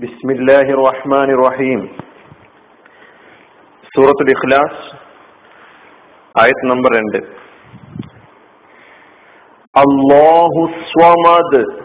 [0.00, 1.96] ബിസ്മില്ലാഹി റഹ്മാൻ റഹീം
[3.96, 4.96] സൂറത്തുൽ ഇഖ്ലാസ്
[6.40, 7.16] ആയത് നമ്പർ രണ്ട്.
[9.78, 11.82] അള്ളാഹു സ്വമദ്.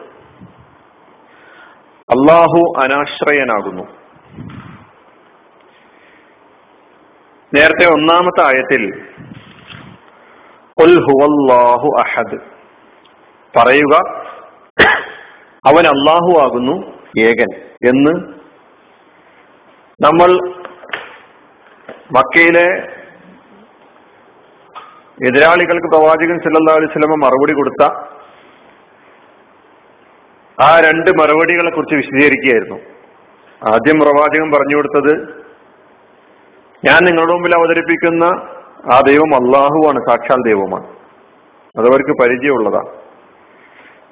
[2.09, 3.83] അള്ളാഹു അനാശ്രയനാകുന്നു.
[7.53, 9.05] നേരത്തെ ഒന്നാമത്തെ ആയത്തിൽ
[11.99, 12.39] അഹദ്.
[13.57, 14.23] പറയുക
[15.65, 17.49] അവൻ അള്ളാഹു ആകുന്നു ഏകൻ
[17.89, 18.13] എന്ന്
[19.99, 20.29] നമ്മൾ
[22.17, 22.67] മക്കയിലെ
[25.27, 27.83] എതിരാളികൾക്ക് പ്രവാചകൻ സല്ലാ അലൈഹി സ്വലമ മറുപടി കൊടുത്ത
[30.57, 32.77] ആ രണ്ട് മറുപടികളെ കുറിച്ച് വിശദീകരിക്കുകയായിരുന്നു.
[33.61, 35.13] ആദ്യം പ്രവാചകൻ പറഞ്ഞു കൊടുത്തത്
[36.85, 38.23] ഞാൻ നിങ്ങളുടെ മുമ്പിൽ അവതരിപ്പിക്കുന്ന
[38.93, 40.87] ആ ദൈവം അള്ളാഹുവാണ് സാക്ഷാൽ ദൈവമാണ്.
[41.75, 43.08] അതവർക്ക് പരിചയമുള്ളതാണ്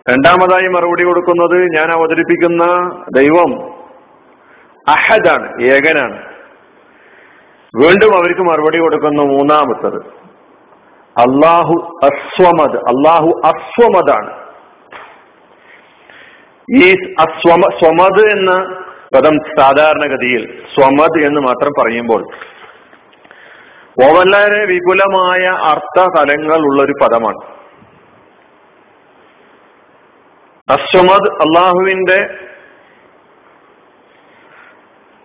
[0.09, 2.65] രണ്ടാമതായി മറുപടി കൊടുക്കുന്നത് ഞാൻ അവതരിപ്പിക്കുന്ന
[3.15, 3.73] ദൈവം
[4.87, 6.25] അഹദാണ് ഏകനാണ്.
[7.75, 9.97] വീണ്ടും അവർക്ക് മറുപടി കൊടുക്കുന്നു മൂന്നാമത്തത്.
[11.17, 14.47] അള്ളാഹു അസ്വമദ് അള്ളാഹു അസ്വമദാണ്.
[16.75, 18.83] ഈ അസ്വമ സ്വമദ് എന്ന
[19.15, 22.23] പദം സാധാരണഗതിയിൽ സ്വമദ് എന്ന് മാത്രം പറയുമ്പോൾ
[24.05, 27.56] വളരെ വിപുലമായ അർത്ഥ തലങ്ങൾ ഉള്ള ഒരു പദമാണ്.
[30.69, 32.17] അസ്വമദ് അള്ളാഹുവിന്റെ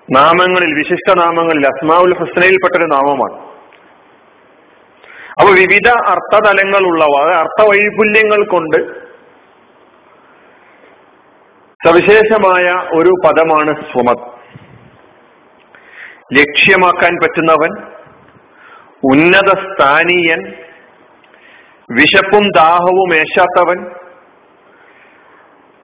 [0.09, 3.37] നാമങ്ങളിൽ വിശിഷ്ട നാമങ്ങളിൽ അസ്മാവുൽ ഹുസ്നയിൽപ്പെട്ടൊരു നാമമാണ്.
[5.41, 8.79] അപ്പൊ വിവിധ അർത്ഥതലങ്ങളുള്ളവ അർത്ഥവൈപുല്യങ്ങൾ കൊണ്ട്
[11.87, 12.67] സവിശേഷമായ
[12.99, 14.25] ഒരു പദമാണ് സ്വമത്
[16.39, 17.73] ലക്ഷ്യമാക്കാൻ പറ്റുന്നവൻ
[19.13, 20.43] ഉന്നത സ്ഥാനീയൻ
[21.91, 24.02] വിശപ്പും ദാഹവും ഏശാത്തവൻ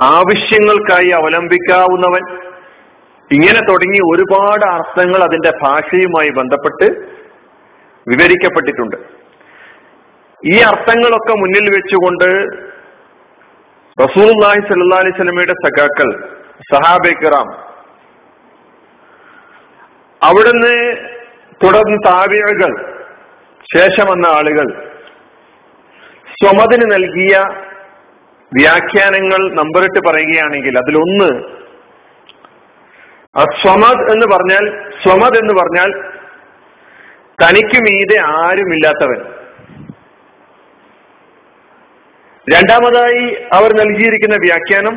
[0.02, 2.48] ആവശ്യങ്ങൾക്കായി അവലംബിക്കാവുന്നവൻ.
[3.32, 6.84] ഇങ്ങനെ തുടങ്ങി ഒരുപാട് അർത്ഥങ്ങൾ അതിന്റെ ഭാഷയുമായി ബന്ധപ്പെട്ട്
[8.08, 8.96] വിവരിക്കപ്പെട്ടിട്ടുണ്ട്.
[10.46, 12.58] ഈ അർത്ഥങ്ങളൊക്കെ മുന്നിൽ വെച്ചുകൊണ്ട്
[14.02, 16.28] റസൂൽഹി സല്ലാ അലൈഹി സ്വലമയുടെ സഖാക്കൾ
[16.74, 17.68] സഹാബിക്കറാം
[20.22, 20.96] അവിടുന്ന്
[21.64, 22.76] തുടർന്ന് താവികൾ
[23.76, 24.92] ശേഷം വന്ന ആളുകൾ
[26.42, 27.38] സ്വമതിന് നൽകിയ
[28.52, 31.58] വ്യാഖ്യാനങ്ങൾ നമ്പറിട്ട് പറയുകയാണെങ്കിൽ അതിലൊന്ന്
[33.62, 35.90] സ്വമദ് എന്ന് പറഞ്ഞാൽ സ്വമദ് എന്ന് പറഞ്ഞാൽ
[37.44, 39.20] തനിക്ക് മീതെ ആരുമില്ലാത്തവൻ.
[42.54, 44.94] രണ്ടാമതായി അവർ നൽകിയിരിക്കുന്ന വ്യാഖ്യാനം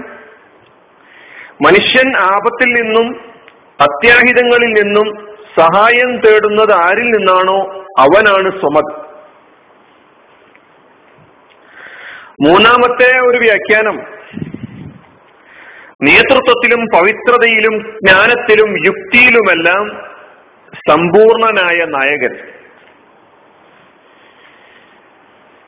[1.66, 3.08] മനുഷ്യൻ ആപത്തിൽ നിന്നും
[3.82, 5.08] അത്യാഹിതങ്ങളിൽ നിന്നും
[5.60, 9.01] സഹായം തേടുന്നത് ആരിൽ നിന്നാണോ അവനാണ് സ്വമത്
[12.44, 13.97] മൂന്നാമത്തെ ഒരു വ്യാഖ്യാനം.
[16.03, 17.75] നേതൃത്വത്തിലും പവിത്രതയിലും
[18.06, 19.84] ജ്ഞാനത്തിലും യുക്തിയിലുമെല്ലാം
[20.90, 22.34] സമ്പൂർണനായ നായകൻ.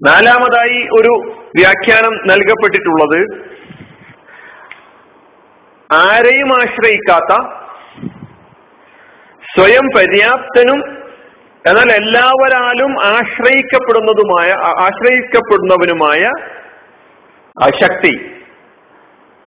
[0.05, 1.11] നാലാമതായി ഒരു
[1.57, 3.19] വ്യാഖ്യാനം നൽകപ്പെട്ടിട്ടുള്ളത്
[5.93, 7.33] ആരെയും ആശ്രയിക്കാത്ത
[9.55, 11.03] സ്വയം പര്യാപ്തനും
[11.67, 16.31] എന്നാൽ എല്ലാവരാലും ആശ്രയിക്കപ്പെടുന്നതുമായ ആശ്രയിക്കപ്പെടുന്നവനുമായ
[17.61, 18.31] ശക്തി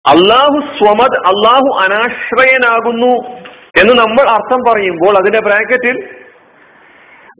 [0.08, 3.36] അള്ളാഹു സ്വമത് അള്ളാഹു അനാശ്രയനാകുന്നു
[3.80, 6.08] എന്ന് നമ്മൾ അർത്ഥം പറയുമ്പോൾ അതിന്റെ ബ്രാക്കറ്റിൽ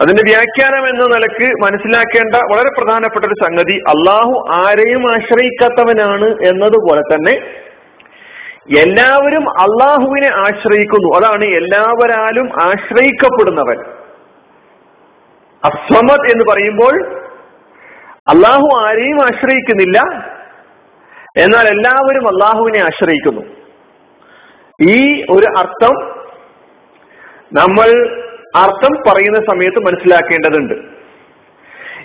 [0.03, 7.63] അതിന്റെ വ്യാഖ്യാനം എന്ന നിലയ്ക്ക് മനസ്സിലാക്കേണ്ട വളരെ പ്രധാനപ്പെട്ട ഒരു സംഗതി അള്ളാഹു ആരെയും ആശ്രയിക്കാത്തവനാണ് എന്നതുപോലെ തന്നെ
[8.71, 11.17] എല്ലാവരും അള്ളാഹുവിനെ ആശ്രയിക്കുന്നു.
[11.17, 13.79] അതാണ് എല്ലാവരാലും ആശ്രയിക്കപ്പെടുന്നവൻ.
[15.65, 17.23] അസ്വമത് എന്ന് പറയുമ്പോൾ
[18.29, 20.01] അള്ളാഹു ആരെയും ആശ്രയിക്കുന്നില്ല.
[21.37, 23.41] എന്നാൽ എല്ലാവരും അള്ളാഹുവിനെ ആശ്രയിക്കുന്നു.
[24.81, 26.25] ഈ ഒരു അർത്ഥം
[27.53, 28.19] നമ്മൾ
[28.57, 30.75] അർത്ഥം പറയുന്ന സമയത്ത് മനസ്സിലാക്കേണ്ടതുണ്ട്.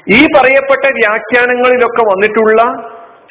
[0.09, 2.63] ഈ പറയപ്പെട്ട വ്യാഖ്യാനങ്ങളിലൊക്കെ വന്നിട്ടുള്ള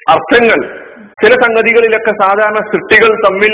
[0.08, 0.85] അർത്ഥങ്ങൾ
[1.22, 3.52] ചില സംഗതികളിലൊക്കെ സാധാരണ സൃഷ്ടികൾ തമ്മിൽ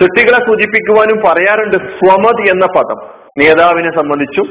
[0.00, 3.00] സൃഷ്ടികളെ സൂചിപ്പിക്കുവാനും പറയാറുണ്ട് സ്വമത് എന്ന പദം.
[3.38, 4.46] നേതാവിനെ സംബന്ധിച്ചും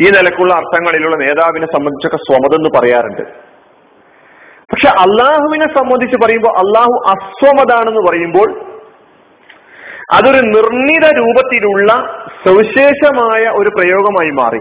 [0.00, 3.22] ഈ നിലക്കുള്ള അർത്ഥങ്ങളിലുള്ള നേതാവിനെ സംബന്ധിച്ചൊക്കെ സ്വമത് എന്ന് പറയാറുണ്ട്.
[4.72, 8.48] പക്ഷെ അള്ളാഹുവിനെ സംബന്ധിച്ച് പറയുമ്പോൾ അള്ളാഹു അസ്വമതാണെന്ന് പറയുമ്പോൾ
[10.12, 11.92] അതൊരു നിർണിത രൂപത്തിലുള്ള
[12.46, 14.60] സവിശേഷമായ ഒരു പ്രയോഗമായി മാറി.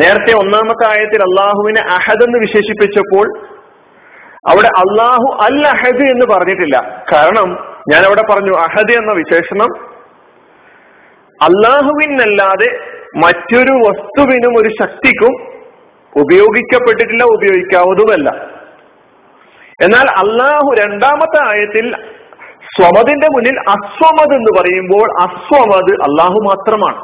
[0.00, 3.51] നേരത്തെ ഒന്നാമത്തെ ആയത്തിൽ അള്ളാഹുവിനെ അഹദ് എന്ന് വിശേഷിപ്പിച്ചപ്പോൾ
[4.50, 7.04] അവിടെ അള്ളാഹു അൽ അഹദ് എന്ന് പറഞ്ഞിട്ടില്ല.
[7.12, 7.48] കാരണം
[7.92, 9.70] ഞാൻ അവിടെ പറഞ്ഞു അഹദ് എന്ന വിശേഷണം
[11.42, 12.68] അള്ളാഹുവിനല്ലാതെ
[13.16, 15.32] മറ്റൊരു വസ്തുവിനും ഒരു ശക്തിക്കും
[16.12, 18.28] ഉപയോഗിക്കപ്പെട്ടിട്ടില്ല ഉപയോഗിക്കാവതുമല്ല
[19.82, 21.86] എന്നാൽ അള്ളാഹു രണ്ടാമത്തെ ആയത്തിൽ
[22.76, 27.00] സ്വമതിന്റെ മുന്നിൽ അസ്വമത് എന്ന് പറയുമ്പോൾ അസ്വമത് അള്ളാഹു മാത്രമാണ്.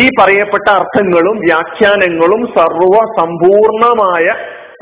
[0.00, 4.26] ഈ പറയപ്പെട്ട അർത്ഥങ്ങളും വ്യാഖ്യാനങ്ങളും സർവ സമ്പൂർണമായ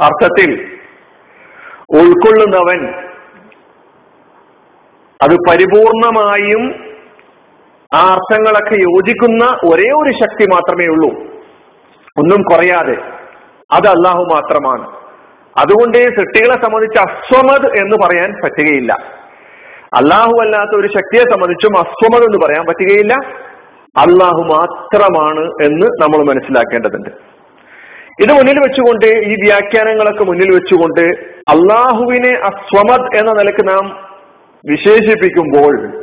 [0.02, 0.79] അർത്ഥത്തിൽ
[1.94, 2.94] ഉൾക്കൊള്ളുന്നവൻ.
[5.22, 6.90] അത് പരിപൂർണമായും
[7.94, 11.10] ആ അർത്ഥങ്ങളൊക്കെ യോജിക്കുന്ന ഒരേ ഒരു ശക്തി മാത്രമേ ഉള്ളൂ.
[12.18, 12.96] ഒന്നും കുറയാതെ.
[13.72, 14.86] അത് അള്ളാഹു മാത്രമാണ്.
[15.58, 18.92] അതുകൊണ്ട് സൃഷ്ടികളെ സംബന്ധിച്ച് അസ്വമത് എന്ന് പറയാൻ പറ്റുകയില്ല.
[19.96, 23.14] അള്ളാഹു അല്ലാത്ത ഒരു ശക്തിയെ സംബന്ധിച്ചും അസ്വമത് എന്ന് പറയാൻ പറ്റുകയില്ല.
[23.98, 27.39] അള്ളാഹു മാത്രമാണ് എന്ന് നമ്മൾ മനസ്സിലാക്കേണ്ടതുണ്ട്.
[28.20, 31.00] ഇത് മുന്നിൽ വെച്ചുകൊണ്ട് ഈ വ്യാഖ്യാനങ്ങളൊക്കെ മുന്നിൽ വെച്ചുകൊണ്ട്
[31.48, 34.10] അള്ളാഹുവിനെ അസ്വമത് എന്ന നിലയ്ക്ക് നാം
[34.66, 36.00] വിശേഷിപ്പിക്കുമ്പോൾ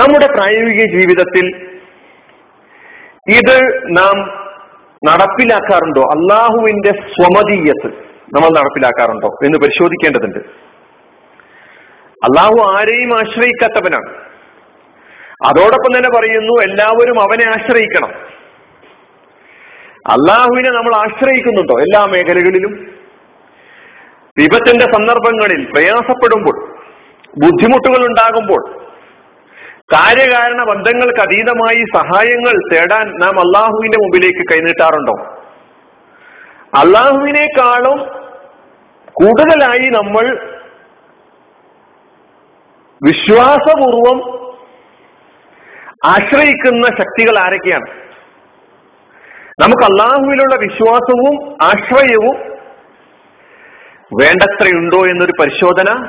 [0.00, 1.46] നമ്മുടെ പ്രായോഗിക ജീവിതത്തിൽ
[3.28, 4.40] ഇത് നാം
[5.08, 6.00] നടപ്പിലാക്കാറുണ്ടോ?
[6.00, 7.86] അള്ളാഹുവിന്റെ സ്വമതീയത്ത്
[8.34, 10.38] നമ്മൾ നടപ്പിലാക്കാറുണ്ടോ എന്ന് പരിശോധിക്കേണ്ടതുണ്ട്.
[12.24, 14.30] അള്ളാഹു ആരെയും ആശ്രയിക്കാത്തവനാണ്.
[15.48, 18.39] അതോടൊപ്പം തന്നെ പറയുന്നു എല്ലാവരും അവനെ ആശ്രയിക്കണം.
[20.08, 22.72] അള്ളാഹുവിനെ നമ്മൾ ആശ്രയിക്കുന്നുണ്ടോ എല്ലാ മേഖലകളിലും?
[24.38, 26.76] വിപത്തിന്റെ സന്ദർഭങ്ങളിൽ പ്രയാസപ്പെടുമ്പോൾ
[27.38, 28.80] ബുദ്ധിമുട്ടുകൾ ഉണ്ടാകുമ്പോൾ
[29.94, 35.14] കാര്യകാരണ ബന്ധങ്ങൾക്ക് അതീതമായി സഹായങ്ങൾ തേടാൻ നാം അള്ളാഹുവിന്റെ മുമ്പിലേക്ക് കൈനീട്ടാറുണ്ടോ?
[36.78, 37.98] അള്ളാഹുവിനേക്കാളും
[39.12, 40.56] കൂടുതലായി നമ്മൾ
[43.04, 44.18] വിശ്വാസപൂർവം
[46.04, 48.09] ആശ്രയിക്കുന്ന ശക്തികൾ ആരൊക്കെയാണ്?
[49.60, 52.36] നമുക്ക് അള്ളാഹുവിലുള്ള വിശ്വാസവും ആശ്രയവും
[54.22, 56.08] വേണ്ടത്രയുണ്ടോ എന്നൊരു പരിശോധന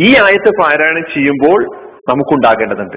[0.00, 1.76] ഈ ആയത്ത് പാരായണം ചെയ്യുമ്പോൾ
[2.08, 2.96] നമുക്കുണ്ടാകേണ്ടതുണ്ട്.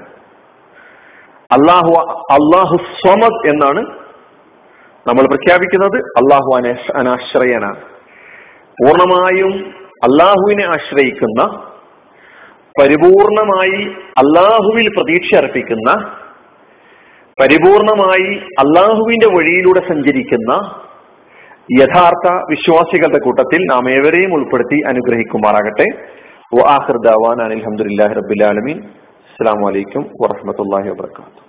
[1.52, 1.92] അള്ളാഹു
[2.32, 3.86] അള്ളാഹു സ്വമദ് എന്നാണ്
[5.06, 5.96] നമ്മൾ പ്രഖ്യാപിക്കുന്നത്.
[5.96, 6.56] അള്ളാഹു
[6.96, 7.80] അനാശ്രയനാണ്.
[8.82, 9.74] പൂർണമായും
[10.04, 11.44] അള്ളാഹുവിനെ ആശ്രയിക്കുന്ന
[12.80, 16.17] പരിപൂർണമായി അള്ളാഹുവിൽ പ്രതീക്ഷ അർപ്പിക്കുന്ന
[17.40, 20.52] പരിപൂർണമായി അള്ളാഹുവിന്റെ വഴിയിലൂടെ സഞ്ചരിക്കുന്ന
[21.80, 25.86] യഥാർത്ഥ വിശ്വാസികളുടെ കൂട്ടത്തിൽ നാം ഏവരെയും ഉൾപ്പെടുത്തി അനുഗ്രഹിക്കുമാറാകട്ടെ.
[26.58, 27.42] വാഹിർ ദാവാൻ
[29.30, 31.47] അസ്സാം വലൈക്കും വാഹമത്തല്ലാഹി വാത്തു